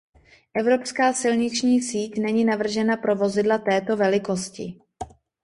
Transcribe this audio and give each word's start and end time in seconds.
Evropská 0.53 1.13
silniční 1.13 1.81
síť 1.81 2.17
není 2.17 2.45
navržena 2.45 2.95
pro 2.97 3.15
vozidla 3.15 3.57
této 3.57 3.97
velikosti. 3.97 4.79